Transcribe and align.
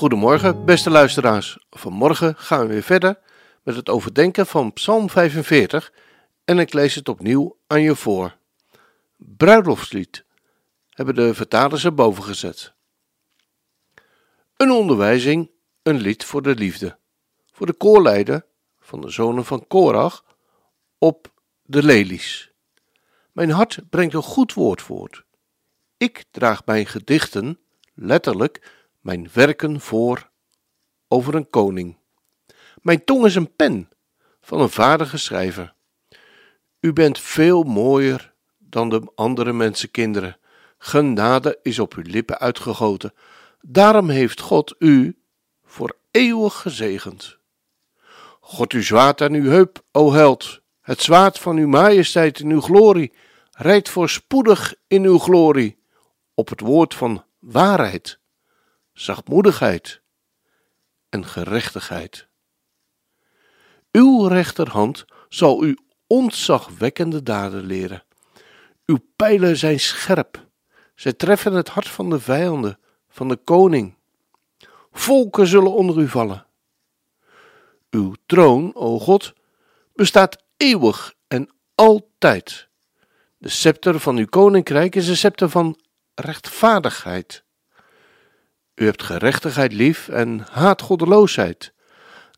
Goedemorgen, 0.00 0.64
beste 0.64 0.90
luisteraars. 0.90 1.58
Vanmorgen 1.70 2.36
gaan 2.36 2.60
we 2.60 2.72
weer 2.72 2.82
verder 2.82 3.18
met 3.62 3.76
het 3.76 3.88
overdenken 3.88 4.46
van 4.46 4.72
Psalm 4.72 5.10
45 5.10 5.92
en 6.44 6.58
ik 6.58 6.72
lees 6.72 6.94
het 6.94 7.08
opnieuw 7.08 7.58
aan 7.66 7.82
je 7.82 7.96
voor. 7.96 8.36
Bruiloftslied 9.16 10.24
hebben 10.88 11.14
de 11.14 11.34
vertalers 11.34 11.84
erboven 11.84 12.22
gezet. 12.22 12.72
Een 14.56 14.70
onderwijzing, 14.70 15.50
een 15.82 15.96
lied 15.96 16.24
voor 16.24 16.42
de 16.42 16.54
liefde. 16.54 16.98
Voor 17.52 17.66
de 17.66 17.72
koorleider 17.72 18.46
van 18.78 19.00
de 19.00 19.10
zonen 19.10 19.44
van 19.44 19.66
Korach 19.66 20.24
op 20.98 21.32
de 21.62 21.82
lelies. 21.82 22.52
Mijn 23.32 23.50
hart 23.50 23.80
brengt 23.90 24.14
een 24.14 24.22
goed 24.22 24.54
woord 24.54 24.82
voort. 24.82 25.24
Ik 25.96 26.24
draag 26.30 26.64
mijn 26.64 26.86
gedichten, 26.86 27.58
letterlijk, 27.94 28.78
mijn 29.00 29.28
werken 29.32 29.80
voor 29.80 30.30
over 31.08 31.34
een 31.34 31.50
koning. 31.50 31.98
Mijn 32.82 33.04
tong 33.04 33.24
is 33.24 33.34
een 33.34 33.54
pen 33.56 33.88
van 34.40 34.60
een 34.60 34.70
vaardige 34.70 35.18
schrijver. 35.18 35.74
U 36.80 36.92
bent 36.92 37.18
veel 37.18 37.62
mooier 37.62 38.34
dan 38.58 38.88
de 38.88 39.12
andere 39.14 39.52
mensenkinderen. 39.52 40.38
Genade 40.78 41.58
is 41.62 41.78
op 41.78 41.94
uw 41.94 42.02
lippen 42.06 42.38
uitgegoten. 42.38 43.14
Daarom 43.60 44.08
heeft 44.08 44.40
God 44.40 44.74
u 44.78 45.18
voor 45.64 45.96
eeuwig 46.10 46.60
gezegend. 46.60 47.38
God 48.40 48.72
uw 48.72 48.82
zwaard 48.82 49.20
aan 49.20 49.32
uw 49.32 49.50
heup, 49.50 49.82
o 49.92 50.12
held, 50.12 50.60
het 50.80 51.02
zwaard 51.02 51.38
van 51.38 51.56
uw 51.56 51.68
majesteit 51.68 52.40
in 52.40 52.50
uw 52.50 52.60
glorie, 52.60 53.12
rijdt 53.52 53.88
voorspoedig 53.88 54.74
in 54.86 55.04
uw 55.04 55.18
glorie, 55.18 55.78
op 56.34 56.48
het 56.48 56.60
woord 56.60 56.94
van 56.94 57.24
waarheid, 57.38 58.19
zachtmoedigheid 59.00 60.00
en 61.08 61.26
gerechtigheid. 61.26 62.28
Uw 63.92 64.26
rechterhand 64.26 65.04
zal 65.28 65.64
u 65.64 65.78
ontzagwekkende 66.06 67.22
daden 67.22 67.64
leren. 67.64 68.04
Uw 68.86 68.98
pijlen 69.16 69.56
zijn 69.56 69.80
scherp, 69.80 70.46
zij 70.94 71.12
treffen 71.12 71.52
het 71.52 71.68
hart 71.68 71.88
van 71.88 72.10
de 72.10 72.20
vijanden, 72.20 72.78
van 73.08 73.28
de 73.28 73.36
koning. 73.36 73.94
Volken 74.92 75.46
zullen 75.46 75.72
onder 75.72 75.98
u 75.98 76.08
vallen. 76.08 76.46
Uw 77.90 78.14
troon, 78.26 78.74
o 78.74 78.98
God, 78.98 79.32
bestaat 79.92 80.44
eeuwig 80.56 81.14
en 81.28 81.50
altijd. 81.74 82.68
De 83.38 83.48
scepter 83.48 84.00
van 84.00 84.16
uw 84.16 84.26
koninkrijk 84.26 84.94
is 84.94 85.08
een 85.08 85.16
scepter 85.16 85.48
van 85.48 85.80
rechtvaardigheid. 86.14 87.44
U 88.80 88.84
hebt 88.84 89.02
gerechtigheid 89.02 89.72
lief 89.72 90.08
en 90.08 90.46
haat 90.50 90.82
goddeloosheid. 90.82 91.72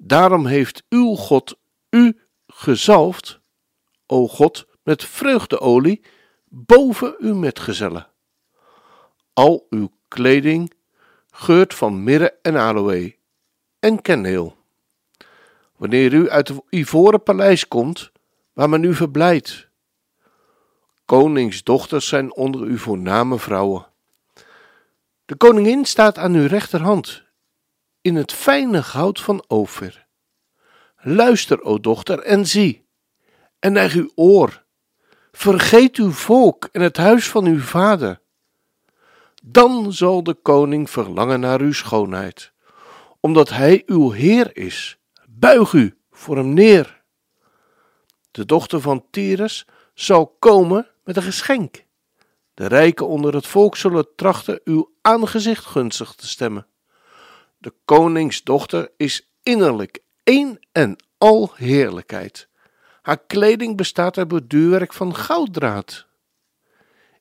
Daarom 0.01 0.47
heeft 0.47 0.83
uw 0.89 1.15
God 1.15 1.59
u 1.91 2.19
gezalfd, 2.47 3.41
o 4.07 4.29
God, 4.29 4.67
met 4.83 5.05
vreugdeolie 5.05 6.05
boven 6.49 7.15
uw 7.19 7.35
metgezellen. 7.35 8.07
Al 9.33 9.67
uw 9.71 9.93
kleding 10.09 10.73
geurt 11.31 11.75
van 11.75 12.05
mirre 12.05 12.39
en 12.43 12.57
aloë 12.57 13.17
en 13.79 14.03
kenneel. 14.03 14.57
Wanneer 15.77 16.13
u 16.13 16.31
uit 16.31 16.49
het 16.49 16.61
ivoren 16.71 17.23
paleis 17.23 17.69
komt, 17.69 18.13
waar 18.53 18.69
men 18.69 18.85
u 18.85 18.95
verblijdt. 18.95 19.69
Koningsdochters 21.05 22.09
zijn 22.09 22.35
onder 22.35 22.67
u 22.67 22.79
voorname 22.79 23.39
vrouwen. 23.39 23.92
De 25.25 25.37
koningin 25.37 25.85
staat 25.85 26.19
aan 26.19 26.35
uw 26.35 26.47
rechterhand 26.47 27.23
in 28.01 28.17
het 28.17 28.33
fijne 28.33 28.83
goud 28.83 29.21
van 29.21 29.45
Ophir. 29.47 30.07
Luister, 30.97 31.63
o 31.63 31.81
dochter, 31.81 32.19
en 32.19 32.47
zie, 32.47 32.89
en 33.59 33.73
neig 33.73 33.95
uw 33.95 34.11
oor. 34.15 34.65
Vergeet 35.33 35.97
uw 35.97 36.11
volk 36.11 36.69
en 36.73 36.81
het 36.81 36.97
huis 36.97 37.29
van 37.29 37.45
uw 37.45 37.61
vader. 37.61 38.21
Dan 39.43 39.93
zal 39.93 40.23
de 40.23 40.35
koning 40.35 40.91
verlangen 40.91 41.41
naar 41.41 41.61
uw 41.61 41.73
schoonheid, 41.73 42.53
omdat 43.21 43.49
hij 43.49 43.83
uw 43.87 44.11
Heer 44.11 44.57
is. 44.57 44.99
Buig 45.29 45.73
u 45.73 45.99
voor 46.11 46.37
hem 46.37 46.55
neer. 46.55 47.03
De 48.31 48.45
dochter 48.45 48.81
van 48.81 49.07
Tyrus 49.11 49.67
zal 49.95 50.37
komen 50.39 50.89
met 51.05 51.17
een 51.17 51.23
geschenk. 51.23 51.85
De 52.55 52.67
rijken 52.67 53.09
onder 53.09 53.35
het 53.35 53.47
volk 53.47 53.77
zullen 53.77 54.15
trachten 54.17 54.61
uw 54.65 54.93
aangezicht 55.01 55.65
gunstig 55.65 56.15
te 56.15 56.29
stemmen. 56.29 56.67
De 57.59 57.73
koningsdochter 57.85 58.91
is 58.97 59.33
innerlijk 59.43 59.99
één 60.23 60.67
en 60.73 60.97
al 61.19 61.53
heerlijkheid. 61.55 62.49
Haar 63.03 63.23
kleding 63.27 63.77
bestaat 63.77 64.19
uit 64.19 64.29
borduurwerk 64.29 64.93
van 64.93 65.15
gouddraad. 65.15 66.07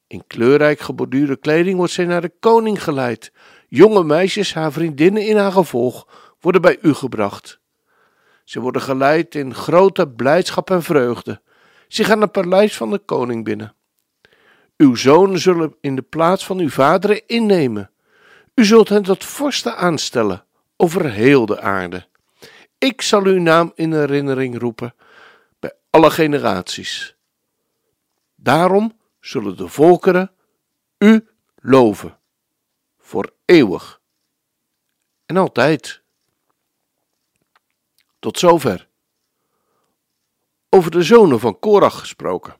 In 0.07 0.23
kleurrijk 0.27 0.79
geborduurde 0.79 1.37
kleding 1.37 1.77
wordt 1.77 1.93
zij 1.93 2.05
naar 2.05 2.21
de 2.21 2.33
koning 2.39 2.83
geleid. 2.83 3.31
Jonge 3.67 4.03
meisjes, 4.03 4.53
haar 4.53 4.71
vriendinnen 4.71 5.25
in 5.25 5.37
haar 5.37 5.51
gevolg, 5.51 6.07
worden 6.39 6.61
bij 6.61 6.77
u 6.81 6.93
gebracht. 6.93 7.59
Ze 8.43 8.59
worden 8.59 8.81
geleid 8.81 9.35
in 9.35 9.53
grote 9.53 10.07
blijdschap 10.07 10.69
en 10.69 10.83
vreugde. 10.83 11.41
Ze 11.87 12.03
gaan 12.03 12.21
het 12.21 12.31
paleis 12.31 12.77
van 12.77 12.91
de 12.91 12.99
koning 12.99 13.43
binnen. 13.43 13.75
Uw 14.81 14.95
zonen 14.95 15.39
zullen 15.39 15.75
in 15.81 15.95
de 15.95 16.01
plaats 16.01 16.45
van 16.45 16.59
uw 16.59 16.69
vaderen 16.69 17.27
innemen. 17.27 17.91
U 18.55 18.65
zult 18.65 18.89
hen 18.89 19.03
tot 19.03 19.25
vorsten 19.25 19.77
aanstellen 19.77 20.45
over 20.77 21.11
heel 21.11 21.45
de 21.45 21.61
aarde. 21.61 22.07
Ik 22.77 23.01
zal 23.01 23.23
uw 23.23 23.39
naam 23.39 23.71
in 23.75 23.93
herinnering 23.93 24.59
roepen 24.59 24.95
bij 25.59 25.73
alle 25.89 26.11
generaties. 26.11 27.15
Daarom 28.35 28.97
zullen 29.19 29.57
de 29.57 29.67
volkeren 29.67 30.31
u 30.97 31.27
loven, 31.55 32.19
voor 32.99 33.33
eeuwig 33.45 34.01
en 35.25 35.37
altijd. 35.37 36.01
Tot 38.19 38.39
zover. 38.39 38.87
Over 40.69 40.91
de 40.91 41.03
zonen 41.03 41.39
van 41.39 41.59
Korach 41.59 41.99
gesproken. 41.99 42.59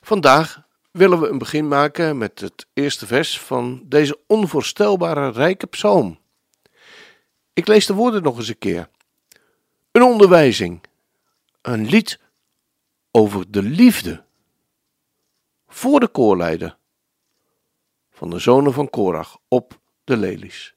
Vandaag 0.00 0.63
willen 0.96 1.20
we 1.20 1.28
een 1.28 1.38
begin 1.38 1.68
maken 1.68 2.18
met 2.18 2.40
het 2.40 2.66
eerste 2.72 3.06
vers 3.06 3.40
van 3.40 3.82
deze 3.84 4.18
onvoorstelbare 4.26 5.30
rijke 5.30 5.66
psalm. 5.66 6.18
Ik 7.52 7.66
lees 7.66 7.86
de 7.86 7.94
woorden 7.94 8.22
nog 8.22 8.36
eens 8.36 8.48
een 8.48 8.58
keer. 8.58 8.88
Een 9.90 10.02
onderwijzing, 10.02 10.80
een 11.62 11.86
lied 11.86 12.20
over 13.10 13.50
de 13.50 13.62
liefde 13.62 14.24
voor 15.68 16.00
de 16.00 16.08
koorleider 16.08 16.76
van 18.10 18.30
de 18.30 18.38
zonen 18.38 18.72
van 18.72 18.90
Korach 18.90 19.38
op 19.48 19.80
de 20.04 20.16
lelies. 20.16 20.74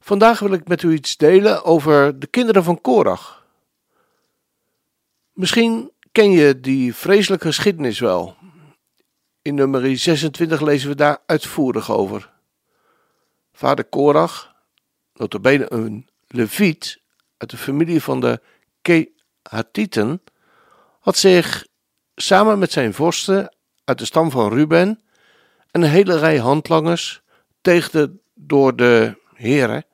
Vandaag 0.00 0.38
wil 0.38 0.52
ik 0.52 0.68
met 0.68 0.82
u 0.82 0.92
iets 0.92 1.16
delen 1.16 1.64
over 1.64 2.18
de 2.18 2.26
kinderen 2.26 2.64
van 2.64 2.80
Korach. 2.80 3.46
Misschien 5.32 5.90
ken 6.12 6.30
je 6.30 6.60
die 6.60 6.94
vreselijke 6.94 7.46
geschiedenis 7.46 7.98
wel. 7.98 8.36
In 9.42 9.54
nummer 9.54 9.96
26 9.96 10.60
lezen 10.60 10.88
we 10.88 10.94
daar 10.94 11.18
uitvoerig 11.26 11.90
over. 11.90 12.30
Vader 13.52 13.84
Korach, 13.84 14.54
notabene 15.14 15.72
een 15.72 16.08
leviet 16.26 17.00
uit 17.36 17.50
de 17.50 17.56
familie 17.56 18.02
van 18.02 18.20
de 18.20 18.40
Kehatiten, 18.82 20.22
had 21.00 21.16
zich 21.16 21.66
samen 22.14 22.58
met 22.58 22.72
zijn 22.72 22.94
vorsten 22.94 23.54
uit 23.84 23.98
de 23.98 24.04
stam 24.04 24.30
van 24.30 24.52
Ruben 24.52 25.02
en 25.70 25.82
een 25.82 25.88
hele 25.88 26.18
rij 26.18 26.38
handlangers 26.38 27.22
tegen 27.60 27.90
de 27.92 28.20
door 28.34 28.76
de 28.76 29.18
heren, 29.34 29.84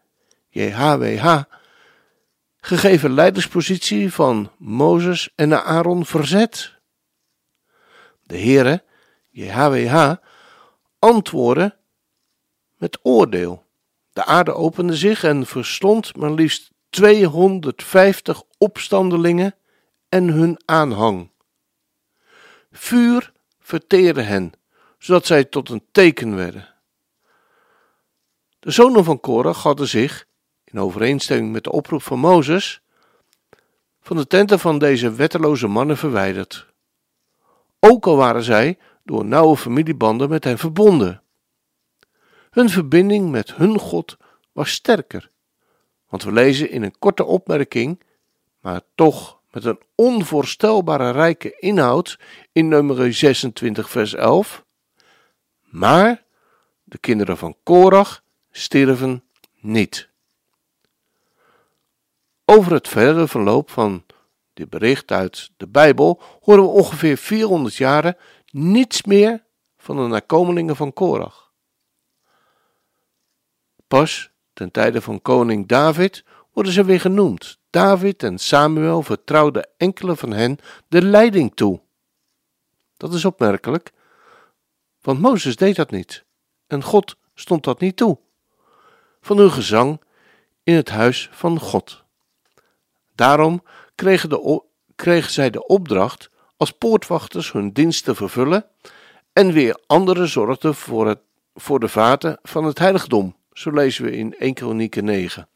JHWH, 0.48 1.42
gegeven 2.60 3.12
leiderspositie 3.12 4.12
van 4.12 4.52
Mozes 4.58 5.30
en 5.34 5.64
Aaron 5.64 6.06
verzet. 6.06 6.74
De 8.22 8.36
heren 8.36 8.82
JHWH 9.38 10.14
antwoordde 10.98 11.76
met 12.76 12.98
oordeel. 13.02 13.66
De 14.12 14.24
aarde 14.24 14.54
opende 14.54 14.96
zich 14.96 15.24
en 15.24 15.46
verslond 15.46 16.16
maar 16.16 16.30
liefst 16.30 16.70
250 16.90 18.42
opstandelingen 18.58 19.54
en 20.08 20.28
hun 20.28 20.60
aanhang. 20.64 21.30
Vuur 22.70 23.32
verteerde 23.58 24.22
hen, 24.22 24.52
zodat 24.98 25.26
zij 25.26 25.44
tot 25.44 25.68
een 25.68 25.86
teken 25.92 26.36
werden. 26.36 26.74
De 28.58 28.70
zonen 28.70 29.04
van 29.04 29.20
Korach 29.20 29.62
hadden 29.62 29.88
zich, 29.88 30.26
in 30.64 30.80
overeenstemming 30.80 31.52
met 31.52 31.64
de 31.64 31.72
oproep 31.72 32.02
van 32.02 32.18
Mozes, 32.18 32.82
van 34.00 34.16
de 34.16 34.26
tenten 34.26 34.58
van 34.58 34.78
deze 34.78 35.12
wetteloze 35.12 35.66
mannen 35.66 35.96
verwijderd. 35.96 36.66
Ook 37.80 38.06
al 38.06 38.16
waren 38.16 38.42
zij 38.42 38.78
door 39.08 39.24
nauwe 39.24 39.56
familiebanden 39.56 40.28
met 40.28 40.44
hen 40.44 40.58
verbonden. 40.58 41.22
Hun 42.50 42.68
verbinding 42.68 43.30
met 43.30 43.54
hun 43.54 43.78
God 43.78 44.16
was 44.52 44.70
sterker, 44.70 45.30
want 46.08 46.22
we 46.22 46.32
lezen 46.32 46.70
in 46.70 46.82
een 46.82 46.98
korte 46.98 47.24
opmerking, 47.24 48.02
maar 48.60 48.80
toch 48.94 49.40
met 49.50 49.64
een 49.64 49.80
onvoorstelbare 49.94 51.10
rijke 51.10 51.56
inhoud 51.58 52.18
in 52.52 52.68
nummer 52.68 53.14
26 53.14 53.90
vers 53.90 54.14
11. 54.14 54.64
Maar 55.60 56.22
de 56.84 56.98
kinderen 56.98 57.36
van 57.36 57.56
Korach 57.62 58.22
stierven 58.50 59.22
niet. 59.60 60.08
Over 62.44 62.72
het 62.72 62.88
verdere 62.88 63.28
verloop 63.28 63.70
van 63.70 64.04
dit 64.54 64.70
bericht 64.70 65.10
uit 65.10 65.50
de 65.56 65.66
Bijbel 65.66 66.20
horen 66.40 66.62
we 66.62 66.68
ongeveer 66.68 67.16
400 67.16 67.74
jaren 67.74 68.16
niets 68.50 69.02
meer 69.02 69.44
van 69.76 69.96
de 69.96 70.02
nakomelingen 70.02 70.76
van 70.76 70.92
Korach. 70.92 71.52
Pas 73.86 74.30
ten 74.52 74.70
tijde 74.70 75.00
van 75.00 75.22
koning 75.22 75.66
David 75.66 76.24
worden 76.52 76.72
ze 76.72 76.84
weer 76.84 77.00
genoemd. 77.00 77.58
David 77.70 78.22
en 78.22 78.38
Samuel 78.38 79.02
vertrouwden 79.02 79.68
enkele 79.76 80.16
van 80.16 80.32
hen 80.32 80.58
de 80.88 81.02
leiding 81.02 81.54
toe. 81.54 81.80
Dat 82.96 83.14
is 83.14 83.24
opmerkelijk, 83.24 83.92
want 85.00 85.20
Mozes 85.20 85.56
deed 85.56 85.76
dat 85.76 85.90
niet 85.90 86.26
en 86.68 86.82
God 86.82 87.16
stond 87.34 87.64
dat 87.64 87.80
niet 87.80 87.96
toe. 87.96 88.18
Van 89.20 89.38
hun 89.38 89.50
gezang 89.50 90.00
in 90.62 90.74
het 90.74 90.88
huis 90.88 91.28
van 91.32 91.60
God. 91.60 92.04
Daarom 93.14 93.62
kregen, 93.94 94.28
de, 94.28 94.62
kregen 94.94 95.32
zij 95.32 95.50
de 95.50 95.66
opdracht 95.66 96.30
als 96.58 96.70
poortwachters 96.72 97.52
hun 97.52 97.72
dienst 97.72 98.04
te 98.04 98.14
vervullen 98.14 98.66
en 99.32 99.52
weer 99.52 99.80
anderen 99.86 100.28
zorgden 100.28 100.74
voor, 100.74 101.08
het, 101.08 101.18
voor 101.54 101.80
de 101.80 101.88
vaten 101.88 102.38
van 102.42 102.64
het 102.64 102.78
heiligdom. 102.78 103.36
Zo 103.52 103.70
lezen 103.70 104.04
we 104.04 104.16
in 104.16 104.34
1 104.38 104.54
Kronieken 104.54 105.04
9. 105.04 105.48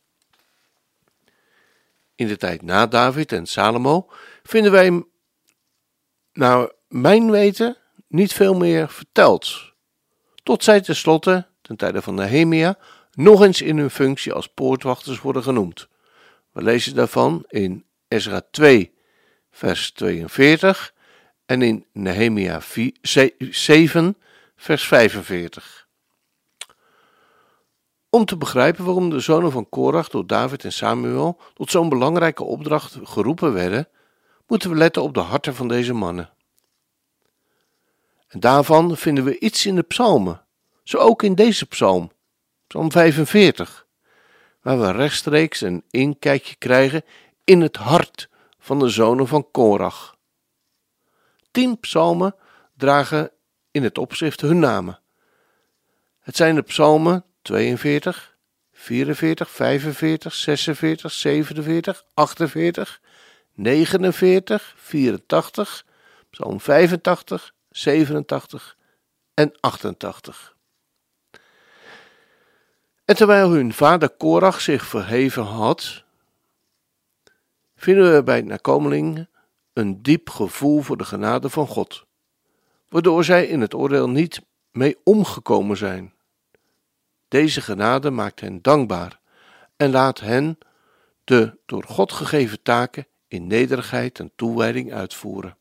In 2.14 2.26
de 2.26 2.36
tijd 2.36 2.62
na 2.62 2.86
David 2.86 3.32
en 3.32 3.46
Salomo 3.46 4.08
vinden 4.42 4.72
wij, 4.72 5.04
naar 6.32 6.72
mijn 6.88 7.30
weten, 7.30 7.76
niet 8.08 8.32
veel 8.32 8.54
meer 8.54 8.88
verteld. 8.88 9.72
Tot 10.42 10.64
zij 10.64 10.80
tenslotte, 10.80 11.46
ten 11.62 11.76
tijde 11.76 12.02
van 12.02 12.14
Nehemia, 12.14 12.78
nog 13.12 13.42
eens 13.42 13.62
in 13.62 13.78
hun 13.78 13.90
functie 13.90 14.32
als 14.32 14.48
poortwachters 14.48 15.20
worden 15.20 15.42
genoemd. 15.42 15.88
We 16.52 16.62
lezen 16.62 16.94
daarvan 16.94 17.44
in 17.48 17.84
Ezra 18.08 18.42
2, 18.50 18.94
vers 19.52 19.90
42 19.90 20.94
en 21.46 21.62
in 21.62 21.86
Nehemia 21.92 22.60
7, 23.50 24.16
vers 24.56 24.86
45. 24.86 25.88
Om 28.10 28.24
te 28.24 28.36
begrijpen 28.36 28.84
waarom 28.84 29.10
de 29.10 29.20
zonen 29.20 29.52
van 29.52 29.68
Korach 29.68 30.08
door 30.08 30.26
David 30.26 30.64
en 30.64 30.72
Samuel 30.72 31.40
tot 31.54 31.70
zo'n 31.70 31.88
belangrijke 31.88 32.44
opdracht 32.44 32.96
geroepen 33.02 33.52
werden, 33.52 33.88
moeten 34.46 34.70
we 34.70 34.76
letten 34.76 35.02
op 35.02 35.14
de 35.14 35.20
harten 35.20 35.54
van 35.54 35.68
deze 35.68 35.92
mannen. 35.92 36.30
En 38.28 38.40
daarvan 38.40 38.96
vinden 38.96 39.24
we 39.24 39.38
iets 39.38 39.66
in 39.66 39.74
de 39.74 39.82
psalmen, 39.82 40.44
zo 40.84 40.98
ook 40.98 41.22
in 41.22 41.34
deze 41.34 41.66
psalm, 41.66 42.12
psalm 42.66 42.90
45, 42.90 43.86
waar 44.60 44.80
we 44.80 44.90
rechtstreeks 44.90 45.60
een 45.60 45.84
inkijkje 45.90 46.54
krijgen 46.54 47.04
in 47.44 47.60
het 47.60 47.76
hart 47.76 48.28
van 48.62 48.78
de 48.78 48.88
zonen 48.88 49.28
van 49.28 49.50
Korach. 49.50 50.16
Tien 51.50 51.80
psalmen 51.80 52.34
dragen 52.76 53.30
in 53.70 53.82
het 53.82 53.98
opschrift 53.98 54.40
hun 54.40 54.58
namen. 54.58 55.00
Het 56.20 56.36
zijn 56.36 56.54
de 56.54 56.62
psalmen 56.62 57.24
42, 57.42 58.36
44, 58.72 59.50
45, 59.50 60.34
46, 60.34 61.12
47, 61.12 62.04
48, 62.14 63.00
49, 63.54 64.74
84, 64.76 65.86
psalm 66.30 66.60
85, 66.60 67.54
87 67.70 68.76
en 69.34 69.52
88. 69.60 70.56
En 73.04 73.16
terwijl 73.16 73.50
hun 73.50 73.72
vader 73.72 74.10
Korach 74.10 74.60
zich 74.60 74.84
verheven 74.84 75.44
had, 75.44 76.04
vinden 77.82 78.14
we 78.14 78.22
bij 78.22 78.42
nakomelingen 78.42 79.28
een 79.72 80.02
diep 80.02 80.30
gevoel 80.30 80.82
voor 80.82 80.96
de 80.96 81.04
genade 81.04 81.50
van 81.50 81.66
God, 81.66 82.06
waardoor 82.88 83.24
zij 83.24 83.46
in 83.46 83.60
het 83.60 83.74
oordeel 83.74 84.08
niet 84.08 84.42
mee 84.70 84.96
omgekomen 85.04 85.76
zijn. 85.76 86.14
Deze 87.28 87.60
genade 87.60 88.10
maakt 88.10 88.40
hen 88.40 88.62
dankbaar 88.62 89.20
en 89.76 89.90
laat 89.90 90.20
hen 90.20 90.58
de 91.24 91.58
door 91.66 91.84
God 91.84 92.12
gegeven 92.12 92.62
taken 92.62 93.06
in 93.28 93.46
nederigheid 93.46 94.18
en 94.18 94.32
toewijding 94.36 94.92
uitvoeren. 94.92 95.56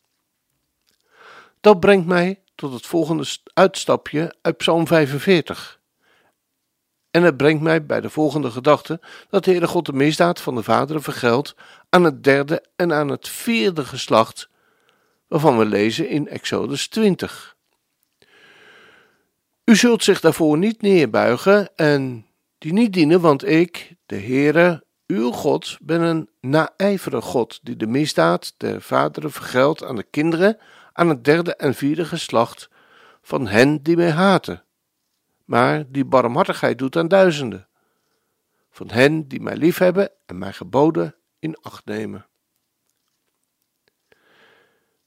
Dat 1.61 1.79
brengt 1.79 2.07
mij 2.07 2.41
tot 2.55 2.73
het 2.73 2.85
volgende 2.85 3.25
uitstapje 3.53 4.35
uit 4.41 4.57
Psalm 4.57 4.87
45. 4.87 5.80
En 7.11 7.23
het 7.23 7.37
brengt 7.37 7.61
mij 7.61 7.85
bij 7.85 8.01
de 8.01 8.09
volgende 8.09 8.51
gedachte 8.51 8.99
dat 9.29 9.43
de 9.43 9.51
Heere 9.51 9.67
God 9.67 9.85
de 9.85 9.93
misdaad 9.93 10.41
van 10.41 10.55
de 10.55 10.63
vaderen 10.63 11.01
vergeldt 11.01 11.55
aan 11.89 12.03
het 12.03 12.23
derde 12.23 12.65
en 12.75 12.93
aan 12.93 13.09
het 13.09 13.27
vierde 13.27 13.85
geslacht, 13.85 14.49
waarvan 15.27 15.57
we 15.57 15.65
lezen 15.65 16.09
in 16.09 16.27
Exodus 16.27 16.87
20. 16.87 17.55
U 19.63 19.75
zult 19.75 20.03
zich 20.03 20.19
daarvoor 20.19 20.57
niet 20.57 20.81
neerbuigen 20.81 21.75
en 21.75 22.25
die 22.57 22.73
niet 22.73 22.93
dienen, 22.93 23.21
want 23.21 23.47
ik, 23.47 23.95
de 24.05 24.15
Heere, 24.15 24.83
uw 25.07 25.31
God, 25.31 25.77
ben 25.81 26.01
een 26.01 26.29
naijverige 26.39 27.21
God, 27.21 27.59
die 27.61 27.75
de 27.75 27.87
misdaad 27.87 28.53
der 28.57 28.81
vaderen 28.81 29.31
vergeldt 29.31 29.83
aan 29.83 29.95
de 29.95 30.05
kinderen, 30.09 30.57
aan 30.93 31.09
het 31.09 31.23
derde 31.23 31.55
en 31.55 31.75
vierde 31.75 32.05
geslacht 32.05 32.69
van 33.21 33.47
hen 33.47 33.83
die 33.83 33.95
mij 33.95 34.11
haten, 34.11 34.63
maar 35.51 35.83
die 35.87 36.05
barmhartigheid 36.05 36.77
doet 36.77 36.95
aan 36.95 37.07
duizenden, 37.07 37.67
van 38.69 38.89
hen 38.89 39.27
die 39.27 39.41
mij 39.41 39.55
liefhebben 39.55 40.11
en 40.25 40.37
mijn 40.37 40.53
geboden 40.53 41.15
in 41.39 41.57
acht 41.61 41.85
nemen. 41.85 42.27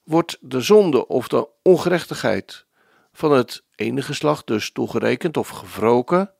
Wordt 0.02 0.38
de 0.40 0.60
zonde 0.60 1.06
of 1.06 1.28
de 1.28 1.48
ongerechtigheid 1.62 2.66
van 3.12 3.32
het 3.32 3.64
ene 3.74 4.02
geslacht 4.02 4.46
dus 4.46 4.72
toegerekend 4.72 5.36
of 5.36 5.48
gewroken 5.48 6.34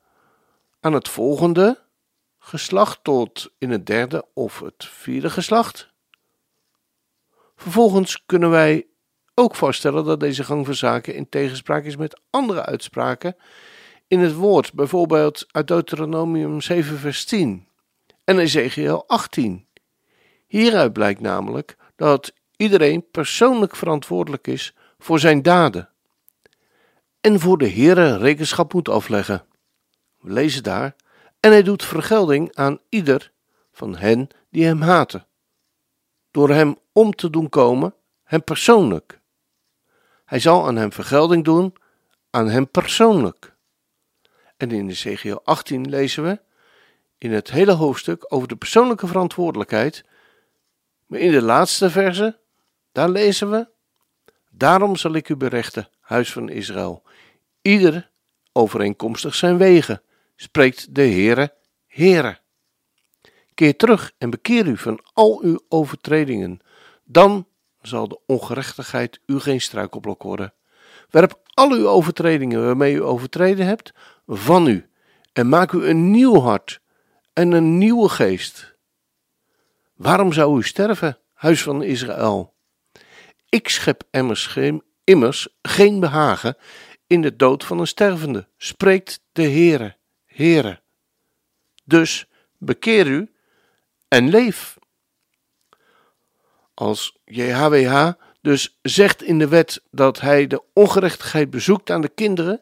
aan 0.79 0.93
het 0.93 1.09
volgende 1.09 1.83
geslacht 2.39 3.03
tot 3.03 3.53
in 3.57 3.69
het 3.69 3.85
derde 3.85 4.25
of 4.33 4.59
het 4.59 4.85
vierde 4.85 5.29
geslacht? 5.29 5.93
Vervolgens 7.55 8.25
kunnen 8.25 8.49
wij 8.49 8.87
ook 9.33 9.55
vaststellen 9.55 10.05
dat 10.05 10.19
deze 10.19 10.43
gang 10.43 10.65
van 10.65 10.75
zaken 10.75 11.15
in 11.15 11.29
tegenspraak 11.29 11.83
is 11.83 11.95
met 11.95 12.21
andere 12.29 12.65
uitspraken 12.65 13.35
in 14.07 14.19
het 14.19 14.33
woord, 14.33 14.73
bijvoorbeeld 14.73 15.45
uit 15.51 15.67
Deuteronomium 15.67 16.61
7, 16.61 16.97
vers 16.97 17.25
10 17.25 17.67
en 18.23 18.39
Ezekiel 18.39 19.03
18. 19.07 19.67
Hieruit 20.47 20.93
blijkt 20.93 21.19
namelijk 21.19 21.77
dat 21.95 22.33
iedereen 22.55 23.09
persoonlijk 23.11 23.75
verantwoordelijk 23.75 24.47
is 24.47 24.75
voor 24.97 25.19
zijn 25.19 25.41
daden 25.41 25.89
en 27.21 27.39
voor 27.39 27.57
de 27.57 27.69
Heere 27.69 28.17
rekenschap 28.17 28.73
moet 28.73 28.89
afleggen. 28.89 29.45
We 30.19 30.31
lezen 30.31 30.63
daar, 30.63 30.95
en 31.39 31.51
hij 31.51 31.63
doet 31.63 31.83
vergelding 31.83 32.55
aan 32.55 32.79
ieder 32.89 33.31
van 33.71 33.95
hen 33.95 34.27
die 34.49 34.65
hem 34.65 34.81
haten, 34.81 35.27
door 36.31 36.49
hem 36.49 36.77
om 36.91 37.15
te 37.15 37.29
doen 37.29 37.49
komen, 37.49 37.95
hem 38.23 38.43
persoonlijk. 38.43 39.19
Hij 40.25 40.39
zal 40.39 40.67
aan 40.67 40.75
hem 40.75 40.91
vergelding 40.91 41.43
doen, 41.43 41.75
aan 42.29 42.49
hem 42.49 42.71
persoonlijk. 42.71 43.54
En 44.57 44.71
in 44.71 44.89
Ezekiel 44.89 45.41
18 45.43 45.89
lezen 45.89 46.23
we 46.23 46.39
in 47.17 47.31
het 47.31 47.51
hele 47.51 47.71
hoofdstuk 47.71 48.25
over 48.27 48.47
de 48.47 48.55
persoonlijke 48.55 49.07
verantwoordelijkheid, 49.07 50.05
maar 51.05 51.19
in 51.19 51.31
de 51.31 51.41
laatste 51.41 51.89
verse, 51.89 52.39
daar 52.91 53.09
lezen 53.09 53.51
we: 53.51 53.67
Daarom 54.49 54.95
zal 54.95 55.13
ik 55.13 55.29
u 55.29 55.35
berechten, 55.35 55.89
huis 55.99 56.31
van 56.31 56.49
Israël, 56.49 57.03
ieder 57.61 58.09
overeenkomstig 58.51 59.35
zijn 59.35 59.57
wegen, 59.57 60.01
spreekt 60.35 60.95
de 60.95 61.01
Heere, 61.01 61.53
Heere. 61.87 62.39
Keer 63.53 63.75
terug 63.75 64.11
en 64.17 64.29
bekeer 64.29 64.67
u 64.67 64.77
van 64.77 64.99
al 65.13 65.41
uw 65.41 65.59
overtredingen, 65.69 66.59
dan 67.03 67.47
zal 67.81 68.07
de 68.07 68.19
ongerechtigheid 68.25 69.19
u 69.25 69.39
geen 69.39 69.61
struikelblok 69.61 70.23
worden. 70.23 70.53
Werp 71.09 71.41
al 71.53 71.71
uw 71.71 71.87
overtredingen 71.87 72.65
waarmee 72.65 72.93
u 72.93 73.03
overtreden 73.03 73.65
hebt 73.65 73.93
van 74.27 74.67
u 74.67 74.89
en 75.33 75.49
maak 75.49 75.71
u 75.71 75.85
een 75.85 76.11
nieuw 76.11 76.39
hart 76.39 76.81
en 77.33 77.51
een 77.51 77.77
nieuwe 77.77 78.09
geest. 78.09 78.75
Waarom 79.95 80.33
zou 80.33 80.57
u 80.57 80.63
sterven, 80.63 81.19
huis 81.33 81.63
van 81.63 81.83
Israël? 81.83 82.53
Ik 83.49 83.69
schep 83.69 84.03
immers 84.11 84.47
geen, 84.47 84.83
immers 85.03 85.47
geen 85.61 85.99
behagen 85.99 86.57
in 87.07 87.21
de 87.21 87.35
dood 87.35 87.63
van 87.63 87.79
een 87.79 87.87
stervende, 87.87 88.47
spreekt 88.57 89.21
de 89.31 89.43
Heere, 89.43 89.97
Heere. 90.25 90.81
Dus 91.83 92.27
bekeer 92.57 93.07
u 93.07 93.31
en 94.07 94.29
leef. 94.29 94.77
Als 96.73 97.17
JHWH 97.25 98.11
dus 98.45 98.77
zegt 98.81 99.23
in 99.23 99.39
de 99.39 99.47
wet 99.47 99.81
dat 99.91 100.19
hij 100.21 100.47
de 100.47 100.63
ongerechtigheid 100.73 101.49
bezoekt 101.49 101.89
aan 101.89 102.01
de 102.01 102.09
kinderen, 102.09 102.61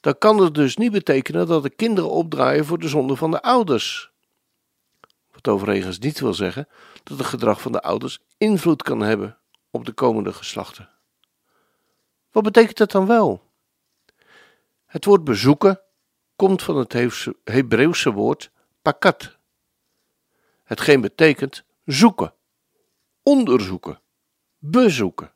dan 0.00 0.18
kan 0.18 0.38
het 0.38 0.54
dus 0.54 0.76
niet 0.76 0.92
betekenen 0.92 1.46
dat 1.46 1.62
de 1.62 1.70
kinderen 1.70 2.10
opdraaien 2.10 2.64
voor 2.64 2.78
de 2.78 2.88
zonde 2.88 3.16
van 3.16 3.30
de 3.30 3.42
ouders. 3.42 4.10
Wat 5.32 5.48
overigens 5.48 5.98
niet 5.98 6.20
wil 6.20 6.34
zeggen 6.34 6.68
dat 7.02 7.18
het 7.18 7.26
gedrag 7.26 7.60
van 7.60 7.72
de 7.72 7.82
ouders 7.82 8.18
invloed 8.36 8.82
kan 8.82 9.00
hebben 9.00 9.38
op 9.70 9.84
de 9.84 9.92
komende 9.92 10.32
geslachten. 10.32 10.88
Wat 12.30 12.42
betekent 12.42 12.76
dat 12.76 12.90
dan 12.90 13.06
wel? 13.06 13.42
Het 14.86 15.04
woord 15.04 15.24
bezoeken 15.24 15.80
komt 16.36 16.62
van 16.62 16.76
het 16.76 16.94
Hebreeuwse 17.44 18.12
woord 18.12 18.50
pakat, 18.82 19.36
hetgeen 20.64 21.00
betekent 21.00 21.64
zoeken, 21.84 22.34
onderzoeken, 23.22 24.00
bezoeken. 24.58 25.32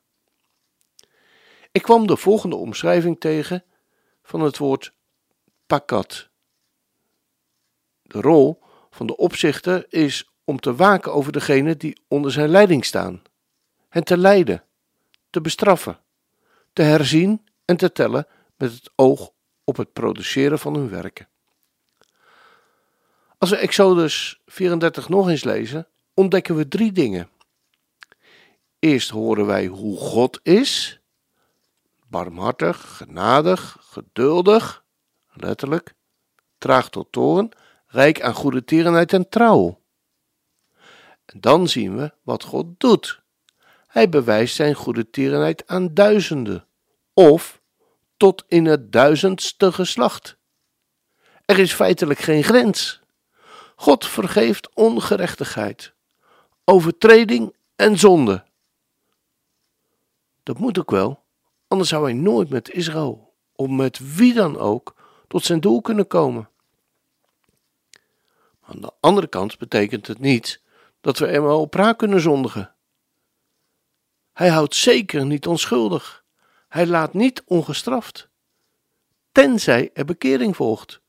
Ik 1.73 1.83
kwam 1.83 2.07
de 2.07 2.17
volgende 2.17 2.57
omschrijving 2.57 3.21
tegen 3.21 3.65
van 4.23 4.41
het 4.41 4.59
woord 4.59 4.93
pakat. 5.67 6.29
De 8.03 8.21
rol 8.21 8.63
van 8.91 9.07
de 9.07 9.17
opzichter 9.17 9.87
is 9.89 10.31
om 10.45 10.61
te 10.61 10.75
waken 10.75 11.13
over 11.13 11.33
degenen 11.33 11.79
die 11.79 12.01
onder 12.09 12.33
zijn 12.33 12.49
leiding 12.49 12.85
staan, 12.85 13.23
hen 13.89 14.05
te 14.05 14.17
leiden, 14.17 14.65
te 15.31 15.41
bestraffen, 15.41 15.99
te 16.73 16.83
herzien 16.83 17.47
en 17.65 17.77
te 17.77 17.93
tellen 17.93 18.27
met 18.57 18.73
het 18.73 18.91
oog 18.97 19.31
op 19.65 19.77
het 19.77 19.93
produceren 19.93 20.59
van 20.59 20.75
hun 20.75 20.89
werken. 20.89 21.29
Als 23.39 23.51
we 23.51 23.57
Exodus 23.57 24.41
34 24.47 25.09
nog 25.09 25.29
eens 25.29 25.45
lezen, 25.45 25.89
ontdekken 26.15 26.57
we 26.57 26.69
drie 26.69 26.93
dingen. 26.93 27.31
Eerst 28.83 29.11
horen 29.11 29.47
wij 29.47 29.67
hoe 29.67 29.99
God 29.99 30.41
is: 30.43 31.01
barmhartig, 32.07 32.97
genadig, 32.97 33.77
geduldig, 33.81 34.85
letterlijk, 35.33 35.95
traag 36.59 36.91
tot 36.91 37.13
toren, 37.13 37.49
rijk 37.87 38.23
aan 38.23 38.35
goede 38.35 38.65
tierenheid 38.65 39.13
en 39.13 39.29
trouw. 39.29 39.81
En 41.25 41.41
dan 41.41 41.69
zien 41.69 41.97
we 41.97 42.13
wat 42.23 42.43
God 42.43 42.67
doet. 42.81 43.23
Hij 43.87 44.09
bewijst 44.09 44.55
zijn 44.55 44.75
goede 44.75 45.11
tierenheid 45.11 45.67
aan 45.67 45.95
duizenden, 45.95 46.67
of 47.13 47.63
tot 48.17 48.45
in 48.49 48.65
het 48.65 48.93
duizendste 48.93 49.73
geslacht. 49.73 50.37
Er 51.45 51.59
is 51.59 51.73
feitelijk 51.73 52.21
geen 52.21 52.45
grens. 52.45 53.01
God 53.77 54.07
vergeeft 54.07 54.75
ongerechtigheid, 54.75 55.95
overtreding 56.65 57.57
en 57.77 57.99
zonde. 57.99 58.51
Dat 60.43 60.59
moet 60.59 60.79
ook 60.79 60.91
wel, 60.91 61.25
anders 61.69 61.89
zou 61.89 62.05
hij 62.05 62.13
nooit 62.13 62.49
met 62.49 62.71
Israël 62.71 63.35
of 63.53 63.69
met 63.69 64.17
wie 64.17 64.35
dan 64.35 64.59
ook 64.59 64.95
tot 65.29 65.45
zijn 65.45 65.61
doel 65.61 65.81
kunnen 65.81 66.07
komen. 66.07 66.49
Aan 68.61 68.81
de 68.81 68.93
andere 69.01 69.27
kant 69.27 69.59
betekent 69.59 70.07
het 70.07 70.19
niet 70.19 70.63
dat 71.01 71.19
we 71.19 71.27
maar 71.27 71.55
op 71.55 71.75
raak 71.75 71.99
kunnen 71.99 72.21
zondigen. 72.21 72.75
Hij 74.33 74.49
houdt 74.49 74.75
zeker 74.75 75.27
niet 75.27 75.47
onschuldig. 75.47 76.25
Hij 76.69 76.87
laat 76.87 77.15
niet 77.15 77.43
ongestraft. 77.47 78.29
Tenzij 79.33 79.91
er 79.95 80.05
bekering 80.05 80.57
volgt. 80.57 81.01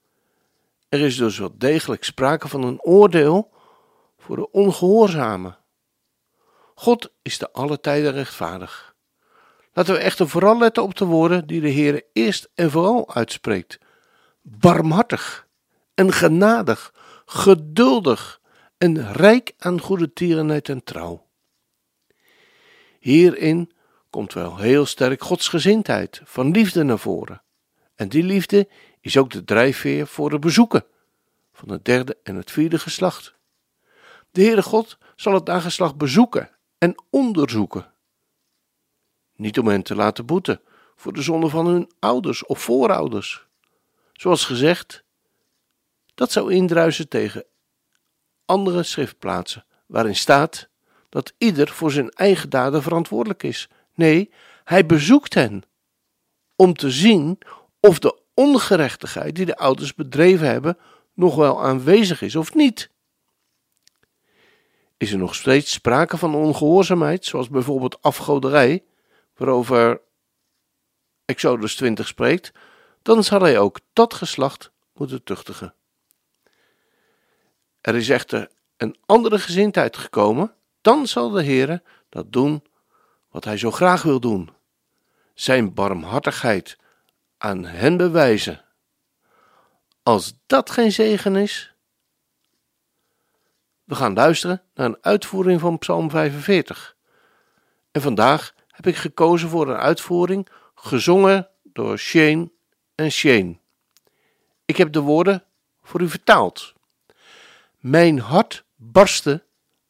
Er 0.90 1.00
is 1.00 1.18
dus 1.18 1.38
wel 1.38 1.58
degelijk 1.58 2.04
sprake 2.04 2.48
van 2.48 2.64
een 2.64 2.82
oordeel 2.82 3.52
voor 4.18 4.36
de 4.36 4.52
ongehoorzamen. 4.52 5.58
God 6.76 7.12
is 7.22 7.38
de 7.38 7.52
alle 7.52 7.80
tijden 7.80 8.12
rechtvaardig. 8.12 8.93
Laten 9.74 9.94
we 9.94 10.00
echter 10.00 10.30
vooral 10.30 10.58
letten 10.58 10.84
op 10.84 10.96
de 10.96 11.06
woorden 11.06 11.48
die 11.48 11.62
de 11.62 11.70
Heer 11.70 12.04
eerst 12.14 12.50
en 12.56 12.72
vooral 12.72 13.14
uitspreekt. 13.14 13.80
Barmhartig 14.42 15.48
en 15.94 16.14
genadig, 16.14 16.94
geduldig 17.26 18.42
en 18.78 19.12
rijk 19.12 19.54
aan 19.58 19.80
goede 19.80 20.14
tierenheid 20.14 20.70
en 20.70 20.84
trouw. 20.84 21.26
Hierin 23.00 23.72
komt 24.10 24.34
wel 24.34 24.58
heel 24.58 24.86
sterk 24.86 25.24
godsgezindheid 25.24 26.22
van 26.24 26.52
liefde 26.52 26.84
naar 26.84 27.00
voren. 27.00 27.42
En 27.96 28.10
die 28.10 28.24
liefde 28.24 28.68
is 29.02 29.18
ook 29.18 29.32
de 29.32 29.44
drijfveer 29.44 30.08
voor 30.08 30.32
het 30.32 30.42
bezoeken 30.42 30.86
van 31.54 31.70
het 31.70 31.86
derde 31.86 32.18
en 32.24 32.36
het 32.36 32.52
vierde 32.52 32.80
geslacht. 32.80 33.34
De 34.32 34.42
Heere 34.42 34.64
God 34.64 34.98
zal 35.16 35.34
het 35.34 35.46
nageslacht 35.46 35.96
bezoeken 35.96 36.50
en 36.78 37.04
onderzoeken. 37.10 37.93
Niet 39.36 39.60
om 39.60 39.68
hen 39.68 39.84
te 39.84 39.96
laten 39.96 40.26
boeten 40.26 40.62
voor 40.96 41.14
de 41.14 41.22
zonde 41.22 41.50
van 41.50 41.66
hun 41.68 41.92
ouders 42.00 42.46
of 42.46 42.60
voorouders. 42.60 43.46
Zoals 44.14 44.46
gezegd, 44.46 45.04
dat 46.16 46.32
zou 46.32 46.54
indruisen 46.54 47.08
tegen 47.08 47.46
andere 48.46 48.84
schriftplaatsen, 48.84 49.66
waarin 49.86 50.16
staat 50.16 50.70
dat 51.10 51.34
ieder 51.38 51.70
voor 51.70 51.92
zijn 51.92 52.10
eigen 52.10 52.50
daden 52.50 52.82
verantwoordelijk 52.82 53.44
is. 53.44 53.70
Nee, 53.94 54.32
hij 54.64 54.86
bezoekt 54.86 55.34
hen 55.34 55.64
om 56.56 56.74
te 56.74 56.92
zien 56.92 57.40
of 57.80 58.00
de 58.00 58.22
ongerechtigheid 58.34 59.36
die 59.36 59.46
de 59.46 59.58
ouders 59.58 59.94
bedreven 59.94 60.48
hebben 60.48 60.78
nog 61.14 61.36
wel 61.36 61.64
aanwezig 61.64 62.22
is 62.22 62.36
of 62.36 62.54
niet. 62.54 62.90
Is 64.98 65.12
er 65.12 65.18
nog 65.18 65.36
steeds 65.36 65.72
sprake 65.72 66.18
van 66.18 66.36
ongehoorzaamheid, 66.36 67.26
zoals 67.26 67.50
bijvoorbeeld 67.50 68.02
afgoderij, 68.02 68.84
waarover 69.44 70.02
Exodus 71.26 71.76
20 71.76 72.08
spreekt, 72.08 72.52
dan 73.02 73.24
zal 73.24 73.42
hij 73.42 73.60
ook 73.60 73.80
dat 73.94 74.14
geslacht 74.14 74.72
moeten 74.94 75.24
tuchtigen. 75.24 75.74
Er 77.82 77.96
is 77.96 78.10
echter 78.10 78.50
een 78.78 78.98
andere 79.06 79.40
gezindheid 79.40 79.98
gekomen, 79.98 80.56
dan 80.82 81.08
zal 81.08 81.30
de 81.30 81.44
Heere 81.44 81.84
dat 82.10 82.32
doen 82.32 82.64
wat 83.30 83.44
hij 83.44 83.58
zo 83.58 83.72
graag 83.72 84.02
wil 84.04 84.20
doen: 84.20 84.50
zijn 85.34 85.74
barmhartigheid 85.74 86.78
aan 87.38 87.66
hen 87.66 87.98
bewijzen. 87.98 88.66
Als 90.04 90.34
dat 90.46 90.70
geen 90.70 90.92
zegen 90.92 91.36
is. 91.36 91.74
We 93.84 93.96
gaan 93.96 94.14
luisteren 94.14 94.62
naar 94.74 94.86
een 94.86 94.98
uitvoering 95.02 95.60
van 95.60 95.78
Psalm 95.78 96.10
45. 96.10 96.96
En 97.92 98.02
vandaag 98.02 98.54
heb 98.84 98.94
ik 98.94 99.00
gekozen 99.00 99.50
voor 99.50 99.70
een 99.70 99.78
uitvoering 99.78 100.48
gezongen 100.76 101.50
door 101.64 101.98
Shane 101.98 102.52
en 102.96 103.12
Shane. 103.12 103.58
Ik 104.66 104.78
heb 104.78 104.92
de 104.92 105.00
woorden 105.00 105.44
voor 105.84 106.02
u 106.02 106.10
vertaald. 106.10 106.74
Mijn 107.80 108.20
hart 108.20 108.64
barstte 108.76 109.44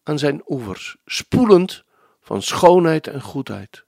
aan 0.03 0.19
zijn 0.19 0.41
oevers, 0.47 0.97
spoelend 1.05 1.83
van 2.21 2.41
schoonheid 2.41 3.07
en 3.07 3.21
goedheid. 3.21 3.83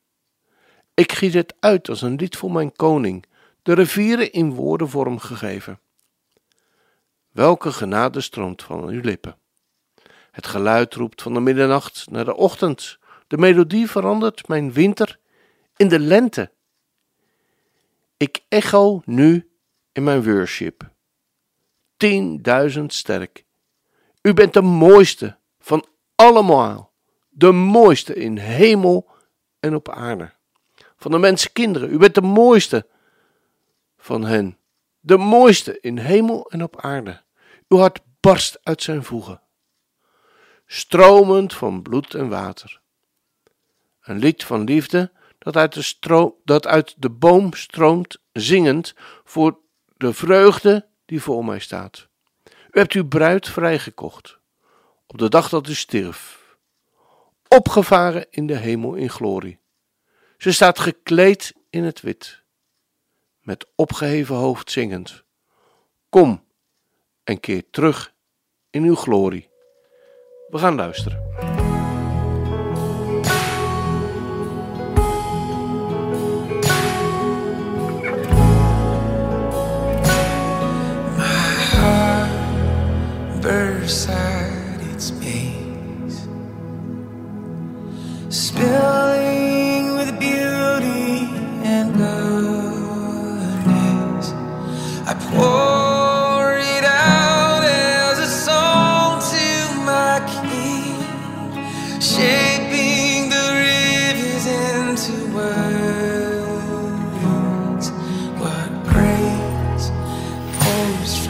Ik 0.94 1.12
giet 1.12 1.34
het 1.34 1.56
uit 1.60 1.90
als 1.90 2.02
een 2.02 2.16
lied 2.16 2.38
voor 2.38 2.52
mijn 2.52 2.76
koning, 2.76 3.26
de 3.62 3.74
rivieren 3.74 4.32
in 4.32 4.54
woordenvorm 4.54 5.20
gegeven. 5.20 5.80
Welke 7.32 7.72
genade 7.72 8.22
stroomt 8.22 8.64
van 8.64 8.88
uw 8.88 9.02
lippen. 9.02 9.38
Het 10.32 10.48
geluid 10.48 10.94
roept 10.94 11.22
van 11.22 11.34
de 11.34 11.40
middernacht 11.40 12.10
naar 12.10 12.26
de 12.26 12.36
ochtend. 12.36 13.00
De 13.36 13.42
melodie 13.42 13.90
verandert 13.90 14.48
mijn 14.48 14.74
winter 14.74 15.20
in 15.76 15.88
de 15.88 16.00
lente. 16.00 16.52
Ik 18.18 18.46
echo 18.50 19.02
nu 19.06 19.52
in 19.92 20.04
mijn 20.04 20.24
worship. 20.24 20.90
Tienduizend 21.98 22.94
sterk. 22.94 23.46
U 24.22 24.34
bent 24.34 24.54
de 24.54 24.62
mooiste 24.62 25.38
van 25.60 25.86
allemaal. 26.16 26.94
De 27.30 27.52
mooiste 27.52 28.14
in 28.14 28.38
hemel 28.38 29.10
en 29.60 29.76
op 29.76 29.90
aarde. 29.90 30.34
Van 30.96 31.12
de 31.12 31.18
mensenkinderen. 31.18 31.94
U 31.94 31.98
bent 31.98 32.16
de 32.16 32.22
mooiste 32.22 32.88
van 33.98 34.26
hen. 34.26 34.58
De 35.00 35.18
mooiste 35.18 35.80
in 35.80 35.98
hemel 35.98 36.50
en 36.50 36.64
op 36.64 36.82
aarde. 36.82 37.22
Uw 37.68 37.78
hart 37.78 38.00
barst 38.20 38.60
uit 38.64 38.82
zijn 38.82 39.04
voegen 39.04 39.42
stromend 40.66 41.54
van 41.54 41.82
bloed 41.82 42.14
en 42.14 42.30
water. 42.30 42.84
Een 44.06 44.20
lied 44.20 44.44
van 44.44 44.64
liefde 44.64 45.12
dat 45.40 45.56
uit 45.56 45.74
de, 45.74 46.34
dat 46.44 46.68
uit 46.68 46.96
de 46.98 47.10
boom 47.10 47.54
stroomt, 47.54 48.18
zingend 48.32 48.94
voor 49.24 49.60
de 49.98 50.14
vreugde 50.14 50.88
die 51.06 51.22
voor 51.22 51.46
mij 51.46 51.60
staat. 51.60 52.08
U 52.46 52.80
hebt 52.80 52.94
uw 52.94 53.08
bruid 53.08 53.50
vrijgekocht 53.50 54.40
op 55.08 55.18
de 55.18 55.30
dag 55.30 55.50
dat 55.50 55.68
u 55.68 55.74
stierf, 55.74 56.44
opgevaren 57.48 58.26
in 58.30 58.48
de 58.48 58.58
hemel 58.58 58.94
in 58.94 59.10
glorie. 59.10 59.60
Ze 60.38 60.52
staat 60.52 60.80
gekleed 60.80 61.54
in 61.70 61.84
het 61.84 62.02
wit, 62.02 62.44
met 63.40 63.68
opgeheven 63.76 64.36
hoofd 64.36 64.72
zingend: 64.72 65.24
Kom 66.10 66.44
en 67.24 67.40
keer 67.40 67.64
terug 67.72 68.14
in 68.70 68.84
uw 68.84 68.96
glorie. 68.96 69.50
We 70.50 70.58
gaan 70.58 70.76
luisteren. 70.76 71.45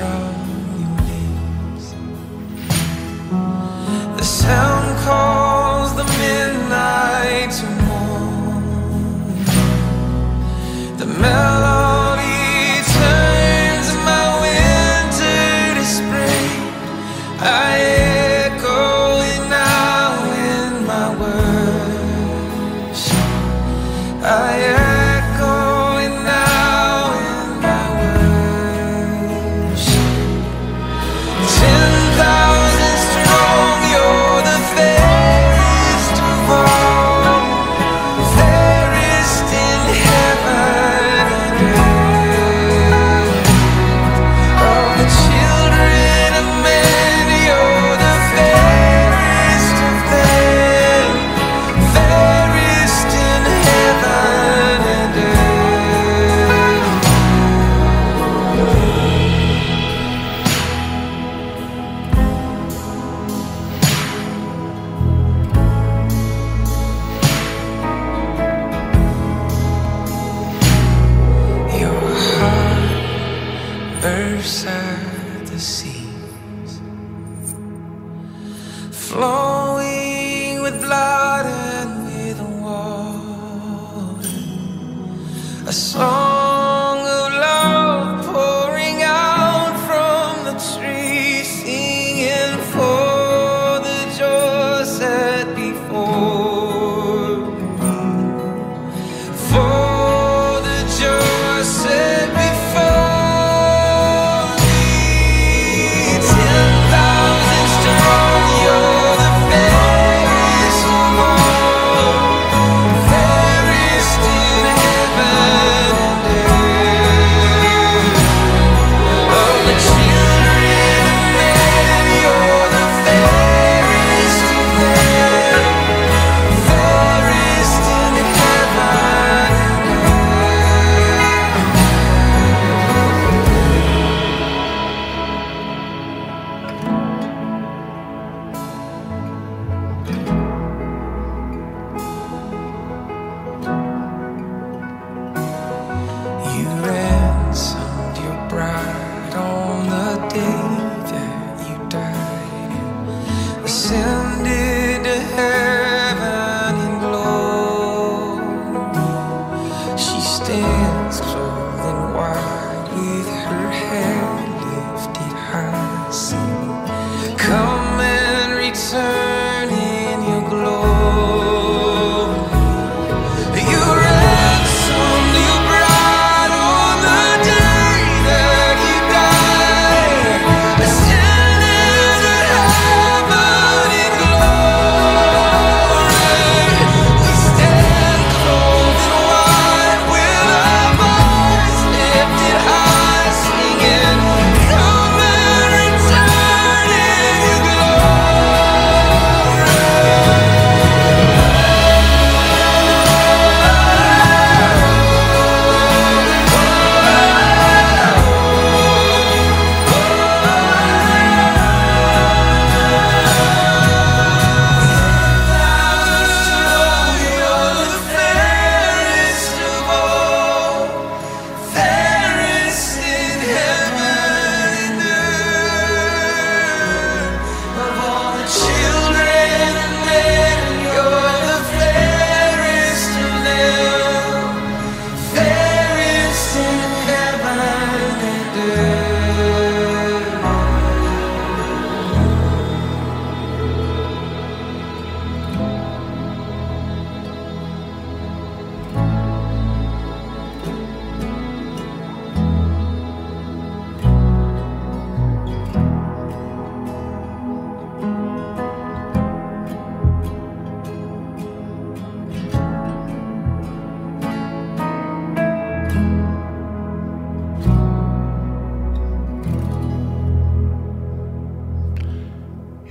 crowd. 0.05 0.35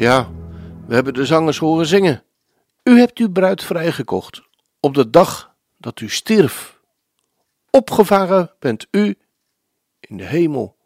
Ja, 0.04 0.30
we 0.86 0.94
hebben 0.94 1.14
de 1.14 1.26
zangers 1.26 1.58
horen 1.58 1.86
zingen. 1.86 2.24
U 2.82 2.98
hebt 2.98 3.18
uw 3.18 3.30
bruid 3.30 3.64
vrijgekocht 3.64 4.42
op 4.80 4.94
de 4.94 5.10
dag 5.10 5.54
dat 5.78 6.00
u 6.00 6.08
stierf. 6.08 6.80
Opgevaren 7.70 8.50
bent 8.58 8.86
u 8.90 9.18
in 10.00 10.16
de 10.16 10.24
hemel, 10.24 10.76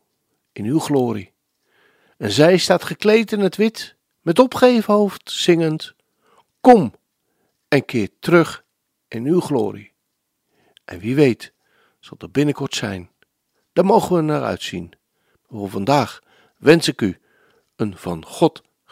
in 0.52 0.64
uw 0.64 0.78
glorie. 0.78 1.32
En 2.16 2.30
zij 2.30 2.56
staat 2.56 2.84
gekleed 2.84 3.32
in 3.32 3.40
het 3.40 3.56
wit, 3.56 3.96
met 4.20 4.38
opgeheven 4.38 4.94
hoofd, 4.94 5.30
zingend: 5.30 5.94
Kom 6.60 6.94
en 7.68 7.84
keer 7.84 8.08
terug 8.20 8.64
in 9.08 9.24
uw 9.24 9.40
glorie. 9.40 9.92
En 10.84 10.98
wie 10.98 11.14
weet, 11.14 11.52
zal 12.00 12.16
er 12.18 12.30
binnenkort 12.30 12.74
zijn. 12.74 13.10
Daar 13.72 13.84
mogen 13.84 14.16
we 14.16 14.22
naar 14.22 14.42
uitzien. 14.42 14.92
Voor 15.48 15.70
vandaag 15.70 16.22
wens 16.56 16.88
ik 16.88 17.00
u 17.00 17.18
een 17.76 17.96
van 17.96 18.24
God 18.24 18.66